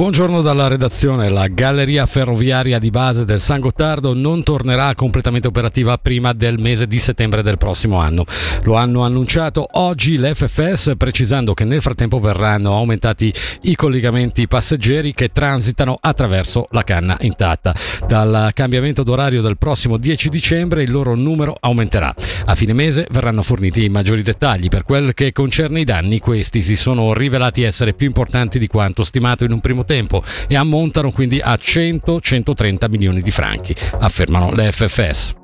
[0.00, 1.28] Buongiorno dalla redazione.
[1.28, 6.86] La galleria ferroviaria di base del San Gottardo non tornerà completamente operativa prima del mese
[6.86, 8.24] di settembre del prossimo anno.
[8.62, 13.30] Lo hanno annunciato oggi l'FFS precisando che nel frattempo verranno aumentati
[13.64, 17.74] i collegamenti passeggeri che transitano attraverso la canna intatta.
[18.08, 22.14] Dal cambiamento d'orario del prossimo 10 dicembre il loro numero aumenterà.
[22.46, 24.70] A fine mese verranno forniti maggiori dettagli.
[24.70, 29.04] Per quel che concerne i danni, questi si sono rivelati essere più importanti di quanto
[29.04, 34.70] stimato in un primo tempo e ammontano quindi a 100-130 milioni di franchi, affermano le
[34.70, 35.34] FFS.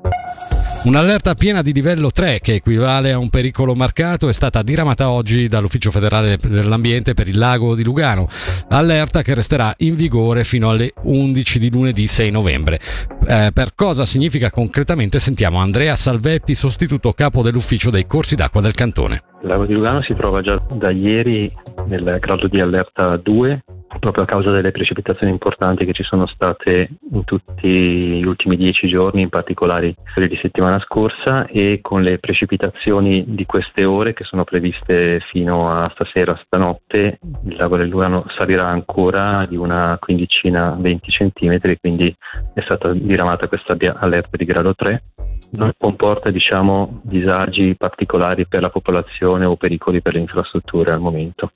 [0.85, 5.49] Un'allerta piena di livello 3, che equivale a un pericolo marcato, è stata diramata oggi
[5.49, 8.27] dall'Ufficio federale dell'ambiente per il lago di Lugano.
[8.69, 12.79] Allerta che resterà in vigore fino alle 11 di lunedì 6 novembre.
[13.27, 18.73] Eh, per cosa significa concretamente sentiamo Andrea Salvetti, sostituto capo dell'ufficio dei corsi d'acqua del
[18.73, 19.23] cantone.
[19.41, 21.51] Il lago di Lugano si trova già da ieri
[21.87, 23.63] nel grado di allerta 2
[23.99, 28.87] proprio a causa delle precipitazioni importanti che ci sono state in tutti gli ultimi dieci
[28.87, 34.23] giorni, in particolare quelli di settimana scorsa, e con le precipitazioni di queste ore che
[34.23, 40.75] sono previste fino a stasera, stanotte, il lago del Lugano salirà ancora di una quindicina,
[40.77, 42.13] 20 centimetri, quindi
[42.53, 45.03] è stata diramata questa allerta di grado 3
[45.49, 51.51] non comporta diciamo, disagi particolari per la popolazione o pericoli per le infrastrutture al momento.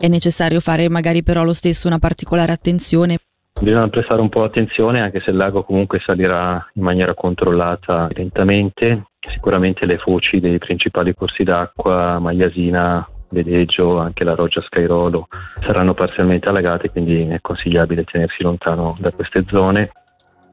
[0.00, 3.18] È necessario fare magari però lo stesso una particolare attenzione.
[3.60, 9.08] Bisogna prestare un po' attenzione anche se il lago comunque salirà in maniera controllata lentamente.
[9.30, 15.28] Sicuramente le foci dei principali corsi d'acqua, Magliasina, Vedeggio, anche la Roggia Scairolo
[15.66, 19.90] saranno parzialmente allagate, quindi è consigliabile tenersi lontano da queste zone.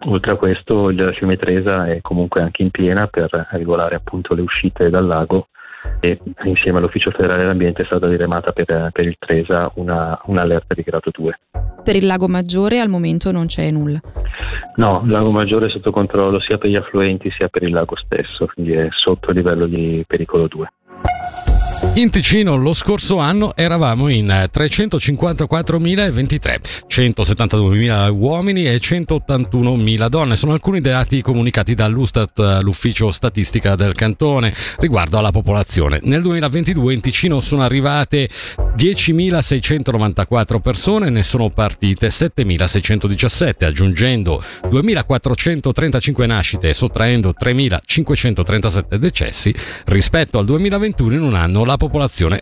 [0.07, 4.41] Oltre a questo il fiume Tresa è comunque anche in piena per regolare appunto le
[4.41, 5.47] uscite dal lago
[5.99, 10.81] e insieme all'Ufficio federale dell'ambiente è stata diremata per, per il Tresa una, un'allerta di
[10.81, 11.39] grado 2.
[11.83, 13.99] Per il lago Maggiore al momento non c'è nulla?
[14.75, 17.95] No, il lago Maggiore è sotto controllo sia per gli affluenti sia per il lago
[17.95, 20.71] stesso, quindi è sotto il livello di pericolo 2.
[21.97, 30.35] In Ticino lo scorso anno eravamo in 354.023, 172.000 uomini e 181.000 donne.
[30.35, 35.97] Sono alcuni dati comunicati dall'Ustat, l'ufficio statistica del cantone, riguardo alla popolazione.
[36.03, 38.29] Nel 2022 in Ticino sono arrivate
[38.77, 49.51] 10.694 persone, ne sono partite 7.617, aggiungendo 2.435 nascite e sottraendo 3.537 decessi
[49.85, 51.85] rispetto al 2021 in un anno la popolazione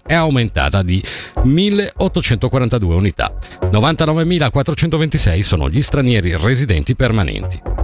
[0.05, 1.03] è aumentata di
[1.43, 3.33] 1842 unità.
[3.61, 7.74] 99.426 sono gli stranieri residenti permanenti.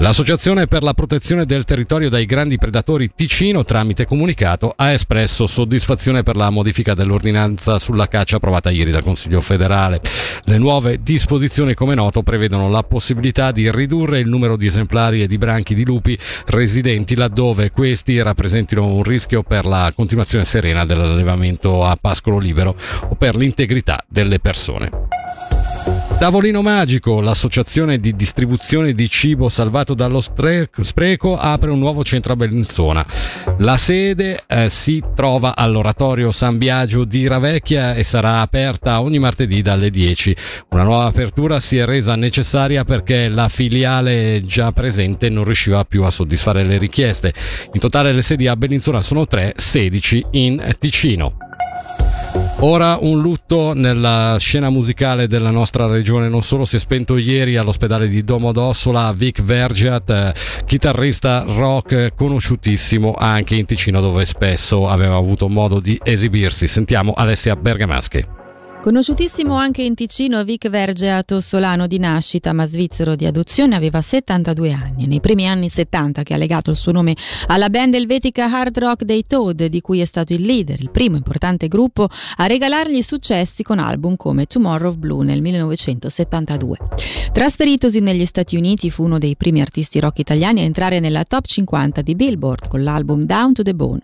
[0.00, 6.22] L'associazione per la protezione del territorio dai grandi predatori Ticino, tramite comunicato, ha espresso soddisfazione
[6.22, 10.00] per la modifica dell'ordinanza sulla caccia approvata ieri dal Consiglio federale.
[10.44, 15.26] Le nuove disposizioni, come noto, prevedono la possibilità di ridurre il numero di esemplari e
[15.26, 16.16] di branchi di lupi
[16.46, 22.76] residenti laddove questi rappresentino un rischio per la continuazione serena dell'allevamento a pascolo libero
[23.08, 25.47] o per l'integrità delle persone.
[26.18, 32.36] Tavolino Magico, l'associazione di distribuzione di cibo salvato dallo spreco, apre un nuovo centro a
[32.36, 33.06] Bellinzona.
[33.58, 39.62] La sede eh, si trova all'oratorio San Biagio di Ravecchia e sarà aperta ogni martedì
[39.62, 40.36] dalle 10.
[40.70, 46.02] Una nuova apertura si è resa necessaria perché la filiale già presente non riusciva più
[46.02, 47.32] a soddisfare le richieste.
[47.72, 51.47] In totale le sedi a Bellinzona sono 3, 16 in Ticino.
[52.60, 57.56] Ora un lutto nella scena musicale della nostra regione, non solo si è spento ieri
[57.56, 60.34] all'ospedale di Domodossola Vic Vergiat, eh,
[60.66, 66.66] chitarrista rock conosciutissimo anche in Ticino dove spesso aveva avuto modo di esibirsi.
[66.66, 68.37] Sentiamo Alessia Bergamaschi.
[68.80, 74.72] Conosciutissimo anche in Ticino, Vic Verge Tossolano di nascita, ma svizzero di adozione, aveva 72
[74.72, 75.06] anni.
[75.08, 77.16] Nei primi anni 70 che ha legato il suo nome
[77.48, 81.16] alla band elvetica hard rock dei Toad, di cui è stato il leader, il primo
[81.16, 86.76] importante gruppo a regalargli successi con album come Tomorrow of Blue nel 1972.
[87.32, 91.46] Trasferitosi negli Stati Uniti, fu uno dei primi artisti rock italiani a entrare nella top
[91.46, 94.00] 50 di Billboard con l'album Down to the Bone.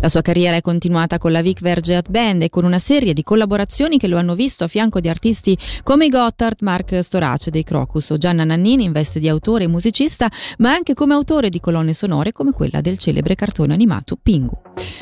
[0.00, 3.24] La sua carriera è continuata con la Vic Vergeat Band e con una serie di
[3.24, 8.10] collaborazioni che lo hanno visto a fianco di artisti come Gotthard, Mark Storace dei Crocus
[8.10, 11.92] o Gianna Nannini in veste di autore e musicista, ma anche come autore di colonne
[11.92, 14.56] sonore come quella del celebre cartone animato Pingu.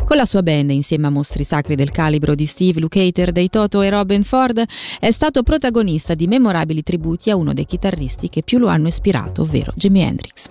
[0.04, 3.82] Con la sua band, insieme a mostri sacri del calibro di Steve Lukather, dei Toto
[3.82, 4.62] e Robin Ford,
[4.98, 9.42] è stato protagonista di memorabili tributi a uno dei chitarristi che più lo hanno ispirato,
[9.42, 10.48] ovvero Jimi Hendrix.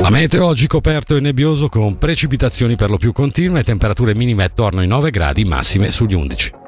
[0.00, 4.80] La meteo oggi coperto e nebbioso con precipitazioni per lo più continue, temperature minime attorno
[4.80, 6.63] ai 9 gradi, massime sugli 11.